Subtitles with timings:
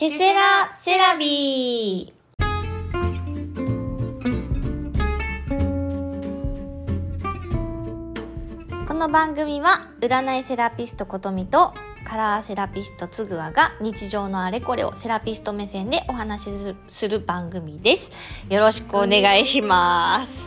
[0.00, 2.46] ケセラセラビー。
[8.88, 11.74] この番組は占いセラピストことみと
[12.06, 16.50] カラーセラピストつぐわが日常のあれこれをセラピスト目線でお話し
[16.88, 18.10] する番組です。
[18.48, 20.44] よろしくお願いします。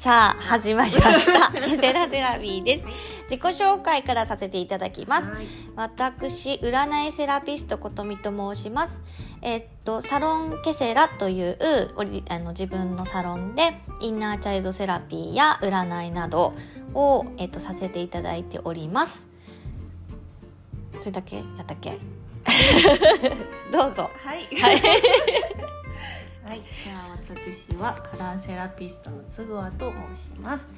[0.00, 1.52] さあ始まりました。
[1.52, 2.86] ケセラセラビーです
[3.30, 5.30] 自己紹介からさせていただきます。
[5.30, 5.46] はい。
[5.76, 9.00] 私占いセラピストことみと申します。
[9.42, 11.58] えっとサロンケセラという
[12.28, 16.54] あの自分のサロンでインナーチャイルドセラピーや占いなど
[16.94, 19.26] を、えっと、させていただいております。
[21.00, 21.98] それだけやったっけ？
[23.70, 24.10] どうぞ。
[24.24, 24.44] はい。
[24.60, 24.80] はい
[26.48, 30.70] はい、じゃあ私はカラーセラピストのつぐわと申します。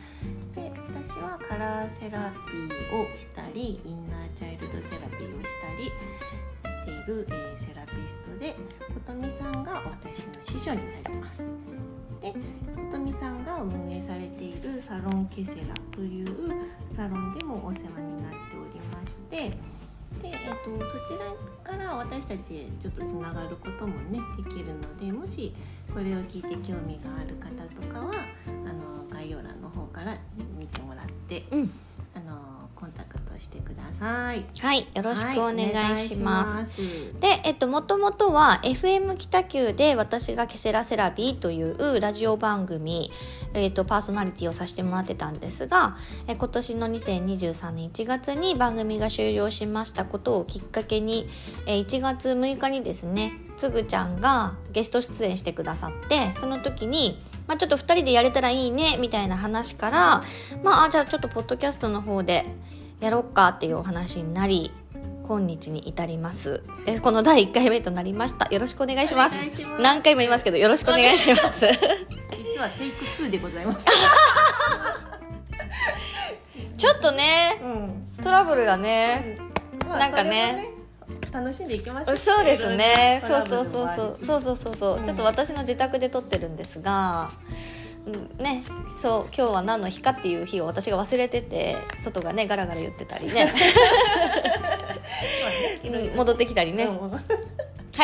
[0.53, 8.57] で、私はカラーセラピーをしたり、インナーチャイルドセラピーをしたりしている、えーセラピストで、
[8.93, 11.47] ことみさんが私の師匠になります。
[12.21, 12.37] で、こ
[12.91, 16.53] とみさんが運営されているサロンケセラという
[16.93, 19.80] サロンでもお世話になっておりまして。
[20.21, 21.33] で、えっと、そちら
[21.65, 25.55] から私たちへちょっとつながることもねできるのでもし
[25.93, 28.13] これを聞いて興味がある方とかは
[28.47, 30.17] あの概要欄の方から
[30.59, 31.71] 見てもらってうん。
[33.41, 34.45] してください。
[34.61, 37.21] はいよろしくお願いします、す。
[37.21, 43.11] で、えっと、もともとは FM 北九で私がケセラセラビーというラジオ番組、
[43.55, 45.97] えっと、パーソナリティをさせてもらってたんですが、
[46.27, 51.29] え今年の2023年1月に番組が終了しましたことをきっかけに、
[51.67, 60.25] え1月6日にですね、つぐちゃんがゲスト出演してくださって、その時に、まあ、ちょっと2人でやれたらいいねみたいな話から、
[60.63, 62.47] まあ、あじゃあちょっとポッドキャストの方で
[63.01, 64.73] やろっかっていうお話になり
[65.25, 66.65] 今日に至ります。
[66.87, 68.53] えこの第1回目となりました。
[68.53, 69.63] よろしくお願いします。
[69.81, 71.67] 何回も言いますけどよろしくお願いします。
[71.67, 71.77] 実
[72.61, 73.87] はテイク2でございます。
[76.77, 78.09] ちょっとねうん。
[78.23, 79.39] トラブルがね
[79.87, 80.75] まあなんかね
[81.33, 82.17] 楽しんでいきましょう。
[82.17, 83.23] そうですね。
[83.23, 84.43] そいうそうそうそうそう。
[84.43, 85.01] そうそうそう、う。
[85.01, 87.80] んちょっと私の自宅で撮ってるんですがうん
[88.39, 88.63] ね
[89.01, 93.53] そう今日は何の日かっていう日を私が忘れてて外がねガラガラ言ってたりね。
[96.17, 97.17] 戻ってきたりね、うんは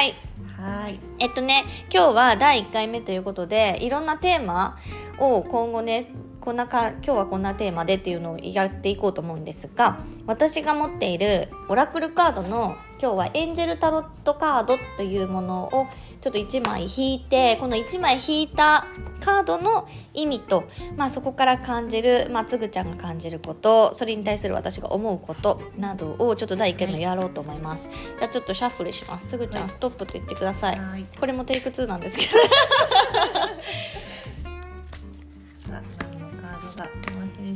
[0.02, 0.14] い。
[0.56, 0.98] はい。
[1.18, 4.78] えっとね今日は第1回目ということでいろんなテーマ
[5.18, 6.10] を今後ね
[6.46, 9.98] こんなか今日はこんなテーマでっていうのをやっていこうと思うんですが
[10.28, 15.88] 私が持っているオラクルカードの今日はエンジェルタロットカードというものを
[16.20, 18.86] ちょっと1枚引いてこの1枚引いた
[19.20, 20.62] カードの意味と、
[20.96, 29.26] まあ、そこから感じる、まあ、つぐちゃんが感じることそれに対する私が思うことなどをちょっと第1回目やろうと思います、じゃあちょっとシャッフルします。
[29.26, 29.70] つぐちゃん、はい。
[29.70, 30.78] ストップと言ってください。
[30.78, 31.04] はい。
[31.18, 32.30] これもテイク2なんですけど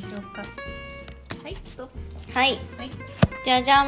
[0.01, 0.43] しょうか。
[1.43, 2.33] はい、ストップ。
[2.33, 2.91] はいはい。
[3.45, 3.87] じゃじゃん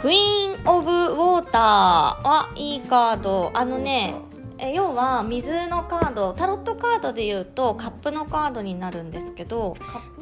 [0.00, 4.14] クイーン・オブ・ウォーターはいいカードあのね
[4.58, 9.76] え要は水のカードタロットカードで言うとカップのカードになるんですけど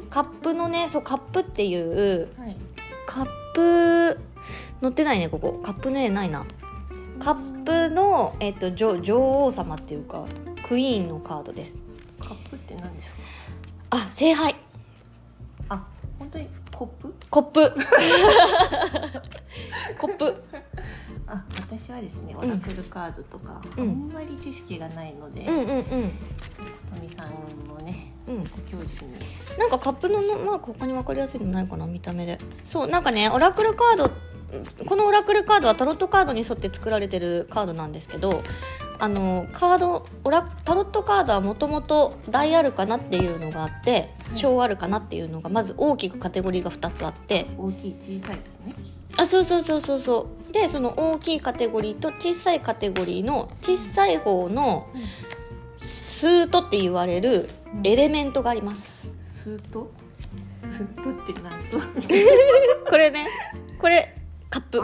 [0.09, 0.53] カップ？
[0.53, 2.55] のねそうカップっていうはい。
[3.05, 4.19] カップ
[4.81, 6.45] 載ってないねここカップの絵ないな
[7.19, 10.23] カップの、えっと、女女王様っていうか
[10.67, 11.81] クイーンのカードです
[12.19, 13.21] カップって何ですか？
[13.89, 14.55] あ聖杯。
[15.69, 15.81] あ、
[16.19, 17.13] 本当にコップ？
[17.29, 17.71] コップ。
[19.99, 20.43] コップ。
[21.27, 23.89] あ、私はですね、オラクルカードとか、うん。
[23.89, 25.41] あんまり知識がないので。
[25.41, 25.83] うんうんうん。
[25.83, 25.85] と
[27.01, 27.29] みさん
[27.67, 28.43] のね、うん。
[28.43, 29.13] ご教授に。
[29.57, 32.39] なんかカップのマーク他に分かりやすいのないかな見た目で。
[32.63, 34.11] そうなんかねオラクルカード
[34.85, 38.41] このオラクルカードはタロットカードに沿って作られてるカードなんですけど
[38.99, 44.39] あのカードオラタロットカードはもともと大アルカナっていうのがあってはい。
[44.39, 47.45] 小アルカナっていうのがまず大きくカテゴリーが2つあって。
[47.57, 48.73] 大きい小さいですね。
[49.17, 50.53] あそうそうそうそうそう。
[50.53, 54.87] でその大きいカテゴリーと小さいカテゴリーの小さい方の
[55.77, 57.49] スートって言われる
[57.83, 59.11] エレメントがあります。
[59.23, 59.91] スート？
[60.51, 61.77] スートってなんと？
[62.89, 63.27] これね。
[63.79, 64.15] これ
[64.49, 64.81] カップ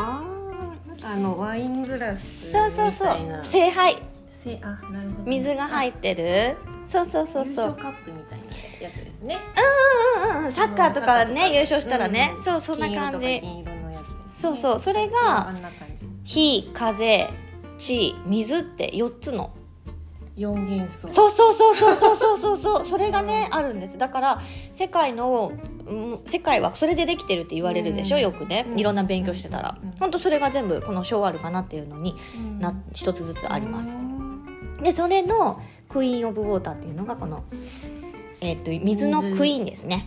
[1.05, 3.17] あのワイングラスそうそうそう。
[3.41, 6.57] 聖杯せあなるほど、ね、水が入ってる。
[6.85, 7.75] そうそうそうそう。
[7.75, 8.45] カップみたいな
[8.81, 9.39] やつですね。
[10.25, 13.41] うんうんうんサッカーとかね優勝したらね、うん、そうそんな感じ、
[14.35, 14.79] そうそう。
[14.79, 15.53] それが
[16.23, 17.29] 火風
[17.77, 19.51] 地水って四つの。
[20.35, 21.07] 4元素。
[21.07, 22.85] そうそうそうそうそうそうそう。
[22.85, 23.97] それがねあるんです。
[23.97, 24.41] だから
[24.71, 25.51] 世界の
[26.25, 28.21] 世界はそれでできてるって言われるでしょ、うん。
[28.21, 28.65] よくね。
[28.69, 28.79] うん。
[28.79, 29.91] いろんな勉強してたら、うん。
[29.91, 32.15] ほんとそれが全部この章あるかなっていうのに
[32.59, 34.77] な一つずつあります、うん。
[34.83, 37.43] でそれのクイーン・オブ・ウォーターっていうのがこの、
[38.41, 40.05] えっと水のクイーンですね。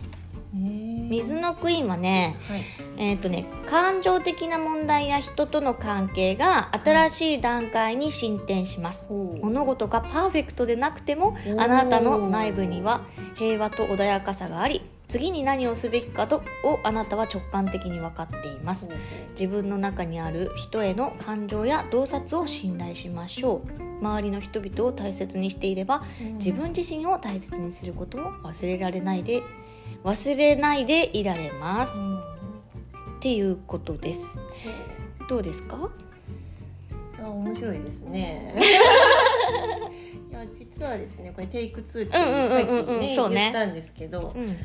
[0.55, 2.61] へー水のクイーンはねはい。
[2.97, 13.01] えっ、とね感情的な問題や人との関係が新しい段階に進展します、物事がパーフェクトでなくてもあなたの内部には
[13.35, 18.89] 平和と穏やかさがあり次に何をすべきかとをあなたは直感的に分かっています。
[19.31, 23.87] 自分の中にある人への感情や洞察を信頼しましょう。
[23.99, 26.03] 周りの人々を大切にしていれば
[26.33, 29.41] 自分自身を大切にすることも忘れられないで
[30.03, 31.97] 忘れないでいられます。
[31.99, 32.17] うん。
[32.17, 32.21] っ
[33.19, 34.37] ていうことです。
[35.29, 35.89] どうですか？
[37.19, 38.55] あ面白いですね。
[40.31, 44.55] いや実はですねこれテイク2ってうんうんさっうんうんきね言ったんですけど、うん。
[44.55, 44.59] ち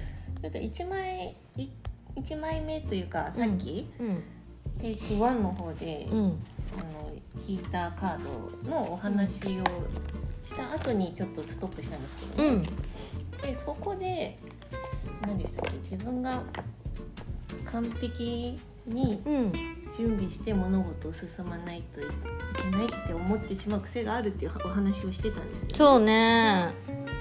[0.45, 1.69] ょっと一枚い
[2.17, 4.23] 一枚目というかさっき、うん。
[4.81, 6.19] テイク1の方で、うん。
[6.79, 7.13] あの
[7.47, 8.19] 引いたカー
[8.65, 9.65] ドのお話を
[10.43, 12.49] した後にちょっとストップしたんですけど、ね。
[12.49, 12.63] うん。
[13.43, 14.39] でそこで
[15.23, 15.77] 何でしたっけ？
[15.79, 16.43] 自分が
[17.65, 19.53] 完璧にうん。
[19.95, 22.05] 準備して物事を進まないとい
[22.57, 26.73] けないって思ってしまう癖があるっていうお話をしてたんですよ、そうね。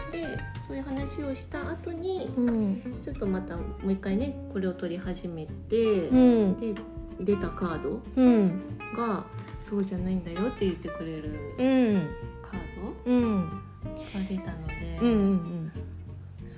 [0.10, 0.26] で
[0.66, 2.82] そういう話をした後にうん。
[3.02, 6.58] ちょっとまたもう一回ねこれを取り始めて、うん。
[6.58, 6.74] で
[7.20, 8.62] 出たカードうん。
[8.96, 9.26] が
[9.60, 11.64] そうじゃないんだよって言ってくれるう
[11.98, 12.10] ん。
[12.42, 12.62] カー
[13.06, 13.50] うん。
[13.84, 14.00] ドが
[14.30, 15.61] 出たので、うんうん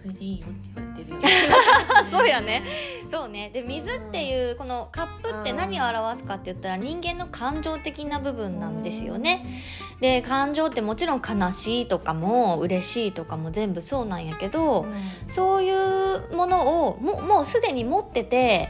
[0.04, 1.30] それでいいよって言われてるよね。
[2.12, 2.62] そうやね。
[3.10, 3.50] そうね。
[3.54, 9.46] で水っていうこのカップって何を表すかって言ったら人間の感情的な部分なんですよね。
[10.02, 14.86] で感情ってもちろん悲しいとかも嬉しいとかも全部そうなんやけど
[15.30, 18.70] そういうものをももうすでに持ってて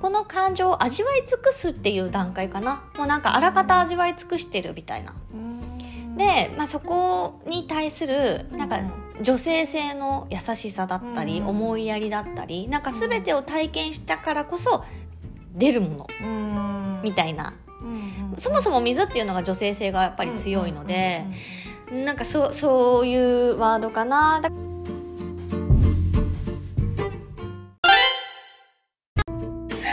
[0.00, 2.84] この感情を味わい尽くすっていう段階かな。
[2.96, 5.12] もうなんかあらかた味わい尽くしてるみたいな。
[5.34, 6.16] うん。
[6.16, 11.46] で、まあ、そこに対するなんかうん女性性の優しさだったり、うん。
[11.48, 14.84] 思いやりだったりなんか全てを体験したからこそ
[15.54, 16.06] 出るもの。
[16.20, 17.00] うん。
[17.02, 17.54] みたいな。
[17.82, 21.24] うんそもそも水っていうのが女性性がやっぱり強いので
[21.90, 24.40] なんかそうそういうワードかな。
[24.40, 24.50] だ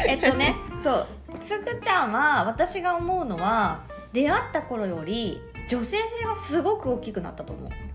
[0.07, 1.07] えっとね そう。
[1.43, 7.86] つぐちゃんは私が思うのは出会った頃より女性性がすごく大きくなったと思う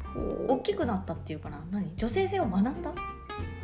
[0.49, 1.65] 大きくなったっていうかな？
[1.71, 1.93] 何？
[1.97, 2.73] 女性性を学んだ？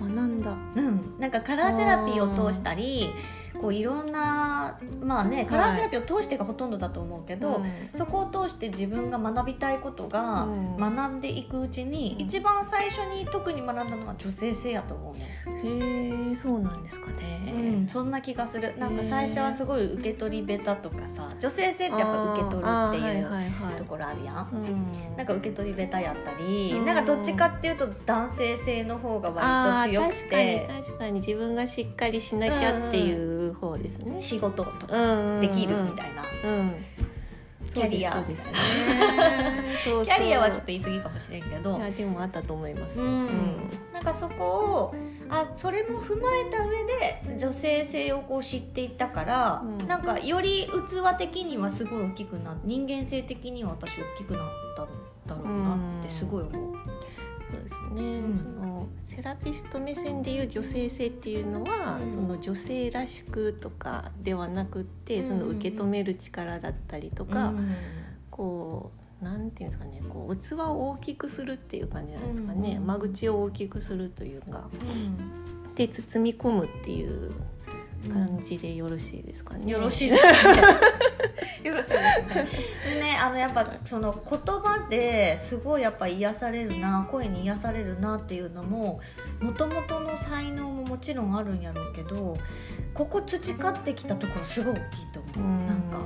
[0.01, 0.53] 学んだ。
[0.53, 1.19] うん。
[1.19, 3.11] なんかカラーセラピーを通したり
[3.61, 7.63] こういろんなまあねカラーセラピーを通してがほとんどだと思うけど、
[7.97, 10.77] そこを通して自分が学びたいことがうん。
[10.77, 12.27] 学んでいくうちに、うん。
[12.27, 18.77] 一番最初に特に学んだのは女性性やと思うね、へえそうなんですかね、うん、そんな気がする。
[18.79, 23.75] なんか最初はすごい受け取り下手とかさ女性性ってやっぱ受け取るっていうはいはいはい。
[23.77, 24.49] ところあるやん。
[24.53, 25.17] うん。
[25.17, 26.85] なんか受け取り下手やったり、うん。
[26.85, 30.67] なんかどっちかっていうと男性性の方が割と強くて。
[30.67, 31.13] 確かに確かに。
[31.13, 36.75] 自分がしっかりしなきゃっていう方ですね、仕事とかうんできるみたいな、うん。
[37.75, 38.15] キャリア。
[38.17, 38.25] ね。
[40.05, 41.77] キャリアはちょっと言い過ぎかもしれんけど。
[41.77, 43.01] いやでもあったと思います。
[43.01, 43.71] うん。
[43.93, 44.95] なんかそこを
[45.29, 49.87] あそれも踏まえた上で女性性をこう知っていったから、うん。
[49.87, 54.87] なんかより器的にはすごい大きくな人間性的には私大きくなったん
[55.27, 56.53] だろうなってすごい思う。
[56.53, 56.78] そうです
[57.91, 58.39] ね、うん。
[58.39, 62.13] そのセラピスト目線でいう女性性っていうのは、うん。
[62.13, 67.75] その女性らしくとかではなくって、その受け止める力だったりとか、うん。
[68.31, 72.87] こうなんていうんですかねこう器を大きくするっていう感じなんですかね、うん。
[72.87, 75.75] 間口を大きくするというかうん。
[75.75, 77.33] で包み込むっていう
[78.13, 79.71] 感じでよろしいですかね。
[79.71, 80.33] よろしいですね。
[81.63, 83.01] よろしいですね。
[83.01, 89.01] ね、あのやっぱその言葉ですごいやっぱ癒されるな、声に癒されるなっていうのも
[89.41, 92.37] 元々の才能ももちろんあるんやろうけど、
[92.95, 95.39] ここ培ってきたところすごい大きいと思う。
[95.39, 95.99] うんなんか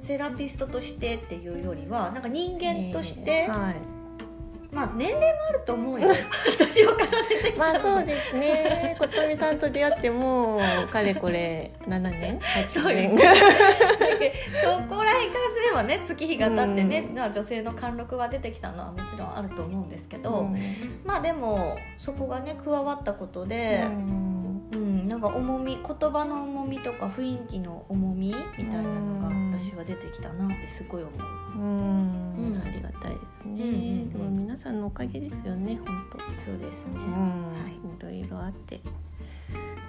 [0.00, 3.93] セラピストとしてっていうよりは、なんか人間として、えーはい
[4.74, 6.08] まあ年齢もあると思うよ。
[6.58, 7.06] 年を重ね
[7.42, 8.96] てきたまあそうでですね。
[8.98, 12.84] 琴美さんと出会ってもうかれこれ7年8そう。
[12.84, 12.90] そ
[14.94, 20.56] こら辺からすればね月日が経ってね、まあ女性の貫禄が出てきたのはもちろんあると思うんですけど、うん
[21.04, 24.23] まあでもそこがね加わったことで、うん
[24.78, 31.58] なんか重み言葉の重みとか雰囲気の重みみたいなのがうん私は出てきたなってすごい思う。
[31.58, 32.54] うん。
[32.54, 32.62] うん。
[32.64, 33.52] ありがたいですね。
[33.52, 34.12] うんうんうん。
[34.12, 36.18] でも皆さんのおかげですよね、本当。
[36.44, 36.92] そうですね。
[36.96, 37.72] うん、はい。
[37.72, 38.80] いろいろあって。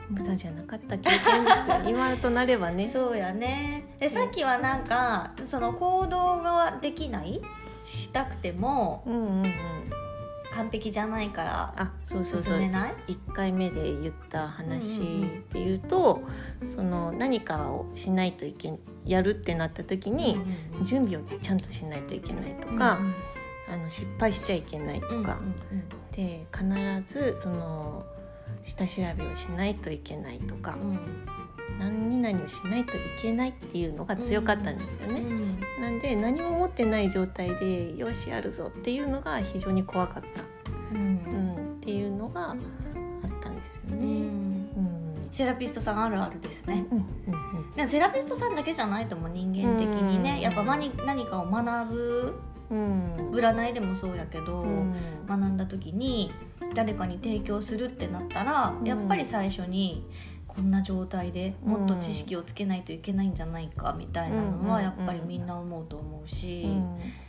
[0.07, 1.77] 無駄じゃなかった経験ですよ。
[1.89, 2.87] 今となればね。
[2.87, 3.95] そうやね。
[3.99, 7.41] でさっきはなんかその行動ができない？
[7.85, 9.03] したくても。
[9.07, 10.04] うんうんうん
[10.55, 12.57] 完璧じゃないからあそうそうそう。
[12.57, 15.01] 進めない？1回目で言った話
[15.51, 16.21] で言うと、
[16.75, 20.37] その何かをしないといけんやるってなった時に、
[20.83, 22.99] 準備をちゃんとしないといけないとか、
[23.69, 25.39] あの失敗しちゃいけないとか、
[26.13, 28.05] で必ずその
[28.63, 30.77] 下調べをしないといけないとか、
[31.79, 35.23] 何々をしないといけないっていうのが強かったんですよね。
[35.79, 42.55] なんで何も持ってない状態でよしやるぞっていうのが非常に怖かった、うん、っていうのがあっ
[43.41, 44.05] たんですよね。
[44.05, 45.27] うん。
[45.31, 46.85] セラピストさんあるあるですね、
[47.75, 50.39] うセラピストさんだけじゃないと思う人間的にね、うん。
[50.39, 52.39] やっぱ何何かを学ぶ
[52.71, 53.31] うん。
[53.31, 54.95] 占いでもそうやけど、うん。
[55.27, 56.31] 学んだ時に
[56.73, 58.87] 誰かに提供するってなったら、うん。
[58.87, 60.05] やっぱり最初に
[60.55, 64.83] こんな状態でもっと知識をつけないといけないんじゃないかみたいなのはうん。
[64.83, 66.67] やっぱりみんな思うと思うし、う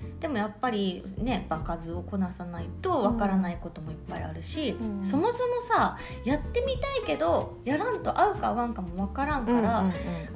[0.06, 0.20] ん。
[0.20, 5.02] でもやっぱりね場数をこなさないとわからないこともいっぱいあるし、うん。
[5.02, 9.84] そもそもさやってみたいけどやらんと合うか合わんかもわからんから、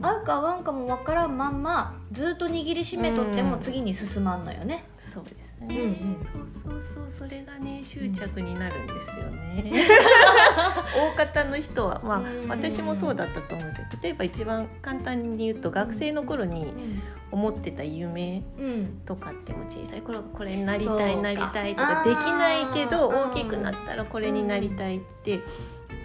[0.03, 4.85] 合うか合わんかもわからんまんまずっと握りしめとっても次に進まんのよね。
[5.13, 6.19] そうですね、うんうん。
[6.19, 9.73] そうそうそうそれがね執着になるんですよね、
[11.17, 12.49] 大方の人はまあうん。
[12.49, 13.87] 私もそうだったと思うんですよ。
[14.03, 16.73] 例えば一番簡単に言うと学生の頃に
[17.33, 19.01] 思ってた夢うん。
[19.05, 23.31] とかっても小さい頃これになりたいなりたいとかできないけどうん。
[23.31, 25.41] 大きくなったらこれになりたいって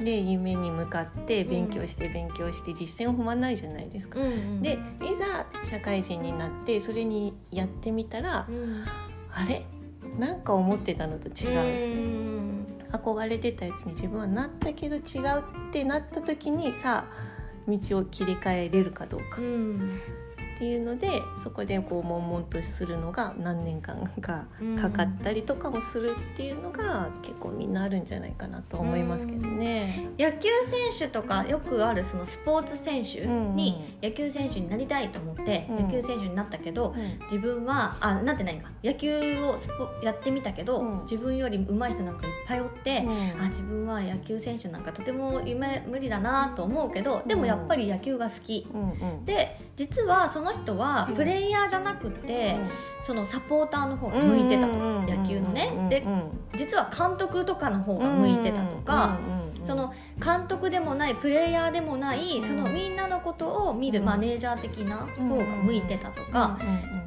[0.04, 4.20] で夢に向かって勉強して勉強して実践を踏まないじゃないですか。
[4.20, 4.78] うんうんでい
[5.18, 8.84] ざ社会人になってそれにやってみたらうん。
[9.32, 9.66] あれ？
[10.20, 12.66] なんか思ってたのと違う、うん。
[12.92, 15.02] 憧れてたやつに自分はなったけど違う
[15.70, 17.36] ってなった時にさあ
[17.68, 19.42] 道を切り替えれるかどうか。
[19.42, 19.92] うん
[20.56, 24.46] っていうのでそこでこう悶々とするのが何年間か
[24.82, 30.08] かかったりとかもするっていうのが結構みんなあるんじゃないかなと思いますけどね。
[30.18, 35.88] 野球選手とかよくあるそのスポーツ選手に野球選手になりたいと思ってうん。
[35.88, 37.20] 野球選手になったけどうん。
[37.26, 38.70] 自分はあなってないんか。
[38.82, 41.02] 野球をスポやってみたけど、うん。
[41.02, 43.42] 自分より上手い人なんかいっぱいおって、うん。
[43.42, 48.66] あ自分は野球選手なんかとても夢無理だなと思うけどでもやっぱり野球が好き、
[49.26, 51.16] で実はその人はうん。
[51.16, 52.56] プレイヤーじゃなくて、
[53.02, 54.28] そのサポーターの方がうん。
[54.28, 55.90] 向いてたと、野球のね、うん。
[55.90, 56.32] でうん。
[56.58, 59.18] 実は監督とかの方が向いてたとか、
[59.66, 59.94] その
[60.24, 62.48] 監督でもないプレイヤーでもない、うん。
[62.48, 64.06] そのみんなのことを見るうん。
[64.06, 66.58] マネージャー的な方が向いてたとか、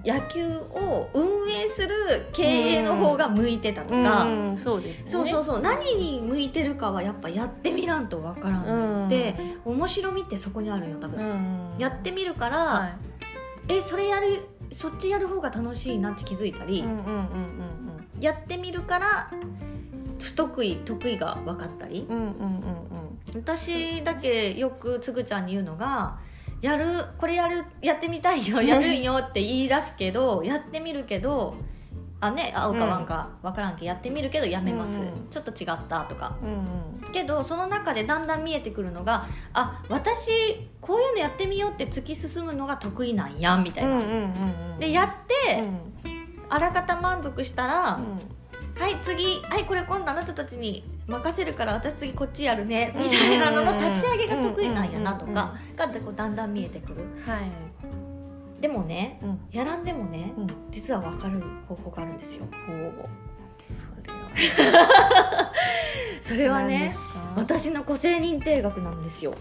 [0.04, 5.10] 野球を運営する経営の方が向いてたとか、そうですね。
[5.10, 5.62] そうそうそう。
[5.62, 9.08] 何に向いてるかはやっぱやってみらんとわからん。
[9.08, 9.34] で
[9.64, 13.72] 面白みってそこにあるよ多う分、んやってみるから、はい。
[13.74, 16.84] えそれやるそっちやる方が楽しいなって気づいたり、
[18.20, 19.30] やってみるから
[20.18, 22.06] 不得意得意が分かったり？
[22.08, 23.40] うんうんうんうん。
[23.40, 26.18] 私だけよくつぐちゃんに言うのが
[26.62, 31.54] やるこれやるやってみたいよやるんよって言い出すけどやってみるけど
[32.20, 33.06] あね合うかわん。
[33.06, 36.36] か分からんけどやってみるけどやめます、うんちょっと違ったとか。
[36.42, 36.48] うん
[37.04, 37.12] うん。
[37.12, 40.30] けどその中でだんだん見えてくるのがあ私
[40.80, 44.78] こういうのやってみようって突き進むのが得意なんやみたいな、うんうんうんうん。
[44.80, 45.08] でやっ
[45.46, 45.78] て、うん。
[46.48, 48.18] あらかた満足したら、うん
[48.78, 49.42] はい次。
[49.42, 52.94] はいこれ今度あなたたちに任せるから私次こっちやるね。
[52.96, 57.04] みたいなのの立ち上げが得意なんやなとかがこうだんだん見えてくる。
[57.26, 57.50] はい。
[58.60, 59.40] でもねうん。
[59.50, 60.46] やらんでもねうん。
[60.70, 62.46] 実は分かる方法があるんですよ。
[63.68, 64.08] それ
[64.78, 65.52] は
[66.22, 66.94] それはね
[67.36, 69.34] 私の個性認定学なんですよ。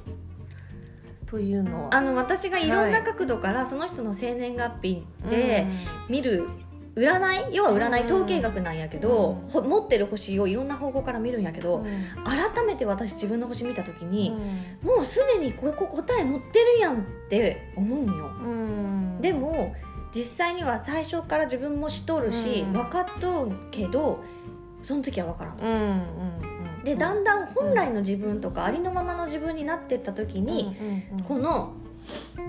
[1.26, 1.96] というのは？
[1.96, 5.68] あの私がいろんな角度からその人の生年月日で
[6.08, 6.48] 見る
[6.98, 7.56] 占い？
[7.56, 8.08] 要は占いうん。
[8.08, 9.50] 統計学なんやけど、うん。
[9.50, 11.84] ほ持ってる星をいろんな方向から見るんやけうど、ん。
[12.26, 14.36] 改めて私自分の星見た時に、
[14.84, 17.00] うもうすでにここ答え載ってるやんっ
[17.30, 19.22] て思うんよ、ん。
[19.22, 19.76] でも
[20.14, 22.74] 実際には最初から自分もしとるし、うん。
[22.74, 24.24] 分かっとるけど
[24.82, 25.82] その時は分からん、うんうん
[26.80, 26.84] うん。
[26.84, 30.76] でだんだん本来の自分とかありのままの自分になってった時に、
[31.12, 31.24] うんうん。
[31.24, 31.74] この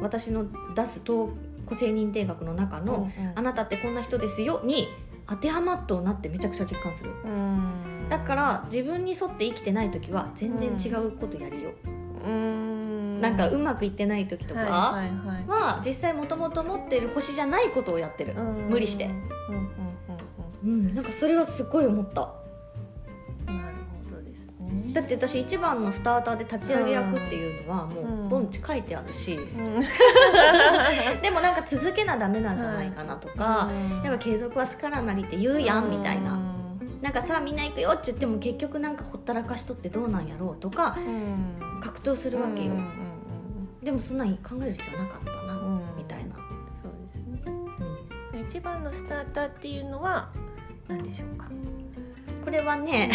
[0.00, 1.32] 私の出す統
[1.68, 4.88] 個性認定学の中の、あなたってこんな人ですよに
[5.28, 7.10] 当てはまっとうなってめちゃくちゃ実感する。
[7.24, 8.06] うん。
[8.08, 11.70] だから自分に沿って生きてない時は全然違うことやりよ。
[12.26, 13.20] う、うん。
[13.20, 19.10] なんかうまくいってない時とか、は実際もともと持ってる星じゃないことをやってる、うん無理して
[20.64, 22.32] うん、なんかそれはすごい思った
[24.92, 28.26] だって私一番のスターターで立ち上げ役っていうのはもうん。
[28.26, 29.80] うボンチ書いてあるし、う ん
[31.22, 33.70] でもなんか続けなダメなんじゃないかなとか、
[34.04, 36.38] やっぱ継続は力なりって言うやんみたいな、
[37.00, 41.00] なんかさみんな行くよって言っても結局なんかほったらかしとってどうなんやろうとかう
[41.78, 41.80] ん。
[41.80, 42.78] 格闘するわけよ、うん。
[42.78, 42.88] うん
[43.82, 45.76] でもそんなん考える必要なかったな、うん。
[45.76, 46.34] うんみたいな、
[46.82, 47.14] そうです
[47.46, 47.52] ね。
[48.34, 48.40] うん。
[48.40, 50.28] 一番のスターターっていうのは
[50.88, 51.46] 何でしょうか
[52.48, 53.10] これはね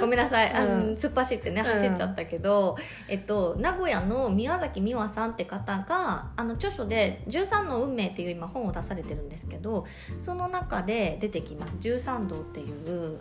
[0.00, 0.52] ごめんなさい。
[0.52, 1.66] あの、うん突っ走ってねうん。
[1.66, 2.76] 走っちゃったけど、
[3.08, 9.86] えっと、名古屋の宮崎美和さんって方があの著書で「13の運命」っていう今本を出されてるんですけど
[10.18, 11.76] その中で出てきます。
[11.76, 13.18] 13道っていう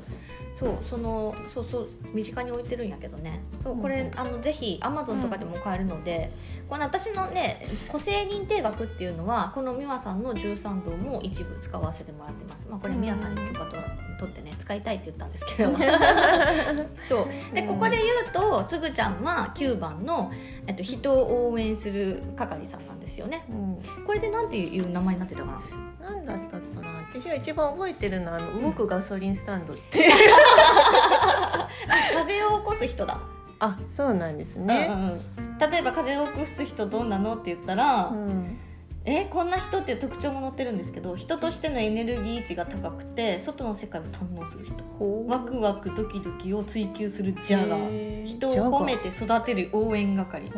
[0.58, 3.42] そうそのそうそう身近に置いてるんやけどね。
[3.64, 6.32] そうこれ、うんあのぜひアマゾンとかでも買えるので、
[6.68, 13.81] この私のね個性認定学っていうのはこの美和さんの13道も一部使わせてもらってます、まあ、これ美和さんに許可と
[14.22, 15.76] 取ってね使いたいって言ったんですけど。
[17.10, 17.56] そう。
[17.56, 20.32] でここで言うとつぐちゃんは9番の、
[20.68, 23.46] えっと、人を応援する係さんなんですよね。
[23.50, 24.06] うん。
[24.06, 25.62] これでなんていう名前になってたか
[26.00, 26.10] な？
[26.12, 27.00] 何だったかな？
[27.10, 31.68] 私が一番覚えてるのはあの動くガソリンスタンドって、 あ
[32.14, 33.20] 風を起こす人だ、
[33.60, 35.58] あそうなんですうんね、うんうん。
[35.58, 37.34] 例えば風を起こす人どんなの？
[37.36, 38.58] って言ったら、うん
[39.04, 44.76] えこんな人っていう特徴も載ってるんですけど人としてのエネルギー値が高くて外の世界を堪能する人。
[45.28, 48.26] ワクワクドキドキを追求するジャガー。
[48.26, 50.52] 人を褒めて育てる応援係。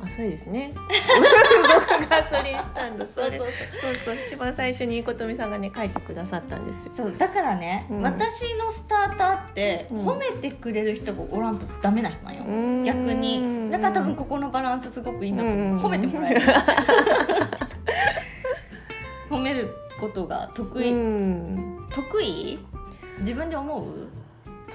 [0.00, 0.72] あそれですね。
[0.74, 3.94] 動くガソリンスタンドそれそうそう。
[4.04, 6.92] そう一番最初に琴美さんがね書いてくださったんですよ。
[6.96, 8.02] そうだからね、うん。
[8.02, 10.06] 私のスターターってうん。
[10.06, 12.84] 褒めてくれる人がおらんとダメな人なんよ、うん。
[12.84, 13.72] 逆に。
[13.72, 15.78] だから多分ここのバランスすごくいいんだと思う、うん。
[15.78, 16.42] 褒めてもらえる
[19.30, 21.86] 褒めることが得意、うん。
[21.90, 22.58] 得意？
[23.20, 24.08] 自分で思う？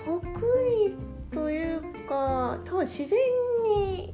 [0.05, 0.96] 得意
[1.34, 3.20] というか多分自然
[3.63, 4.13] に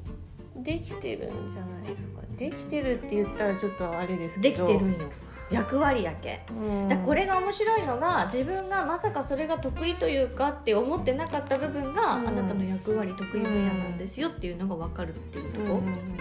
[0.58, 2.22] できてるんじゃないですか。
[2.38, 4.98] できてるって言ったらちょっとあれですけでどきてるんよ。
[5.52, 6.42] 役割やけ。
[6.50, 6.88] うん。
[6.88, 12.28] だこれが面白いのが自分がまさかそれが得意というかって思ってなかった部分が、うん。
[12.28, 15.60] あなたの役割得意分野なんですよっていうのが分かるっていうと？
[15.62, 16.19] こうんうん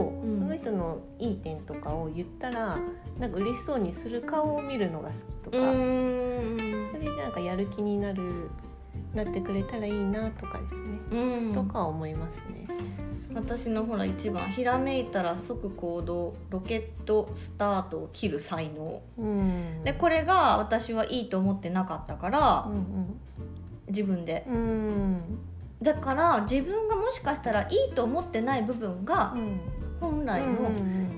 [0.00, 0.32] を、う。
[0.32, 0.38] ん。
[0.38, 2.78] その人のいい点とかを言ったら
[3.18, 8.50] なんか嬉しそうにする顔を見るのが好きとか、んそれでなんかやる気になる
[9.14, 11.54] なってくれたらいいなとかですね、うん。
[11.54, 12.66] とかは思いますね。
[13.34, 19.02] 私のほら一番ひらめいたら即行動ロケットスタートを切る才能。
[19.18, 23.20] うん、でこれが私はいいと思ってなかったからうん
[23.88, 24.44] 自分で。
[24.48, 24.58] うんう
[25.16, 25.38] ん。
[25.82, 29.60] だから自分がもしかしたらいいと思ってない部分がうん
[30.00, 30.70] 本来の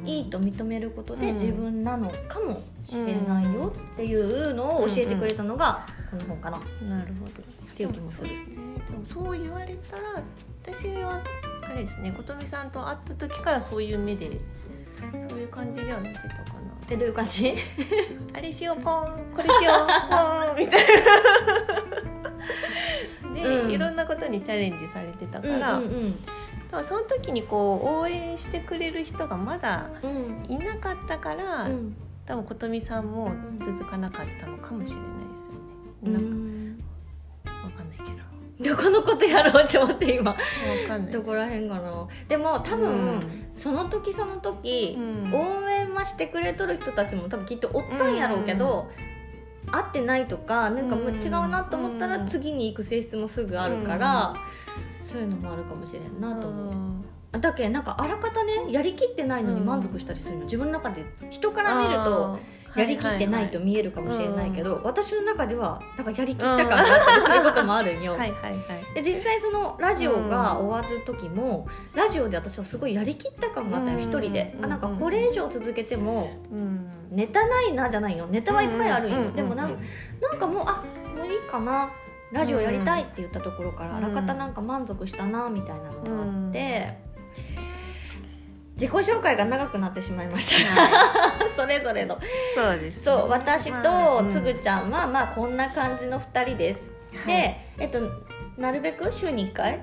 [0.04, 7.32] いいと認めることでうん自分なのかもしれないよっていうのを教えてくれたのがこの本かなっなるほど。
[7.76, 8.56] ていう気もするそうですね。
[8.90, 10.22] でもそう言われたら
[10.62, 11.22] 私は
[11.64, 12.12] あれですね。
[12.12, 14.38] 琴美さんと会った時からそういう目で
[15.28, 16.42] そういう感じではなってたかな。
[16.90, 17.54] えどういう感じ？
[18.34, 20.86] あれしようポンこれしようポンみたい
[23.32, 23.34] な。
[23.34, 26.18] で、うんいろんなことにチャレンジされてたから、うんうん
[26.82, 30.46] その時にこう応援してくれる人がまだうん。
[30.48, 31.96] いなかったから、うん。
[32.24, 35.58] 多分琴美さんも続かなかったのかもしれないですよね。
[36.04, 38.22] うなんかんわかんないけど。
[38.70, 40.30] どこのことやろうちょって今。
[40.30, 40.36] わ
[40.88, 42.06] かんないどこら辺かな。
[42.28, 43.20] でも多分、
[43.56, 45.34] その時その時、うん。
[45.34, 48.90] 応援はしてくれとる人たちも多分きっとおったんやろうけど、
[49.70, 52.26] 合ってないとかなんかもう違うなと思ったらうん。
[52.26, 54.34] 次に行く性質もすぐあるから、
[55.12, 56.70] そういうのもあるかもしれんなと思
[57.34, 62.38] う、だけどなんかあらかたねやりきってないのに満足したりするの、自分の中で人から見ると
[62.74, 68.94] やりきってないと見えるかもしれないけど、私の中ではなんかやりきった感があったりすることもあるんよ、はいはいはい。
[68.94, 74.04] で実際そのラジオが終わる時も、ラジオで私はすごいやりきった感があったようん。
[74.04, 74.64] 一人で、うん。
[74.64, 76.88] あなんかこれ以上続けてもうん。
[77.10, 79.32] ネタないなじゃないよネタはいっぱいあるんよ、うん。
[79.34, 79.78] でもなん。
[80.22, 80.82] なんかもうあ
[81.14, 81.90] もういいかな
[82.32, 83.96] ラジオやりたいって言ったところから、うん。
[83.96, 86.96] あらかたなんか満足したなみたいなのがあって、
[88.74, 91.48] 自己紹介が長くなってしまいました。
[91.54, 92.18] それぞれの。
[92.54, 93.02] そうですね。
[93.04, 96.80] そう私とつぐちゃんはまあこんな感じの2人です、
[97.14, 97.26] はい。
[97.26, 98.00] でえっと
[98.56, 99.80] なるべく週に1回？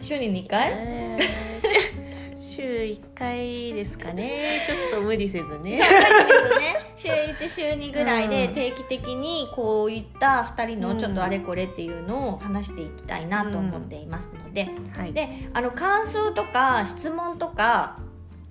[0.00, 0.72] 週に2回？
[0.72, 1.99] えー
[2.40, 4.64] 週週1回ですかね。
[4.66, 5.80] ちょっと無理せずね。
[5.82, 6.76] そうね。
[6.96, 8.54] 週1週2ぐらいでうん。
[8.54, 17.98] 定期的にこういった2人うんのちょっとあれこれっていうのを話していきたいなと思っていますので、はいであの感想とか質問とか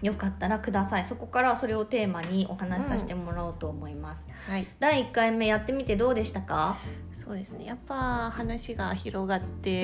[0.01, 1.05] よかったらください。
[1.05, 4.65] そこからそれをテーマにお話しさせてもらおうと思います、はい。
[4.79, 6.77] 第1回目やってみてどうでしたか？
[7.13, 7.65] そうですね。
[7.65, 9.83] やっぱ話が広がって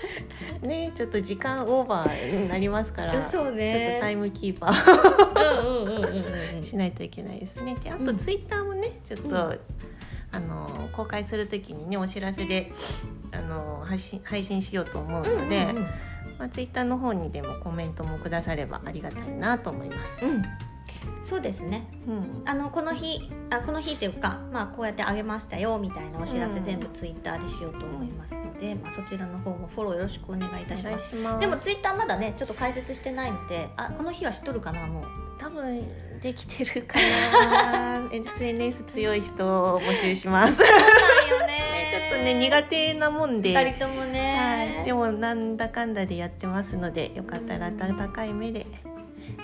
[0.60, 3.72] ねちょっと時間オーバーになりますからそうね。
[3.72, 7.74] ちょっとタイムキーパーうんうんうんうんうんしないといけないですね。
[7.82, 8.16] であとうん。
[8.16, 9.60] ツイッターもねちょっと、うん。
[10.30, 12.70] あの公開する時にねお知らせで
[13.32, 15.86] あの配信配信しようと思うので、うんうん
[16.38, 20.24] まあ、ツイッターの方にでもコメントもくださればありがたいなと思います。
[20.24, 20.44] うん、うん
[21.28, 21.86] そうですね。
[22.06, 22.42] うん。
[22.46, 31.14] あのこの日あこの日というか、まあ、こうやってあげましたよみたいなお知らせうん全部ツイッターでしようと思いますので、まあ、そちらの方もフォローよろしくお願いいたします。
[31.40, 35.04] でもツイッターまだねちょっと解説してないのであこの日は知っとるかなもう。
[35.38, 35.82] 多分
[36.20, 40.56] できてるかな SNS 強い人を募集します。
[40.56, 41.54] ちょそうなんよね
[42.08, 43.50] っとね苦手なもんで。
[43.50, 44.36] 二人ともね、
[44.76, 48.66] はい、でもなんだかんだでやってますのでよかったら温かい目で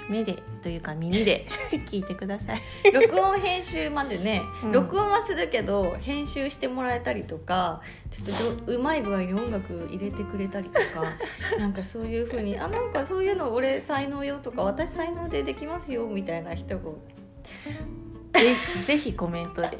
[0.09, 1.47] 目でというか耳で
[1.91, 2.63] 聞いてください。
[2.93, 11.13] 録音編集までね、うん録音はするけど編集してもらえたりとかちょっとうまい具合に音楽入れてくれたりとか
[11.59, 16.91] なんかそういう風にあなんかそういうの俺才能よとか私才能でできますよみたいな人が
[18.33, 18.55] ぜ
[18.87, 19.79] ぜひコメントで。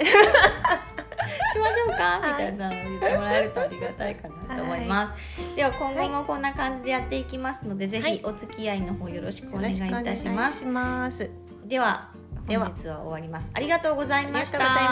[1.55, 2.33] しましょうか、はい。
[2.33, 10.59] みたいなの言ってもらえるとありがたいかなと思います、では今後もこんな感じでやっていきますので、ぜひお付き合いの方よろしくお願いいたします。
[10.59, 11.31] します。
[11.67, 12.11] では
[12.47, 13.49] 本日は終わります。
[13.55, 14.85] ありがとうございありがとうましたござい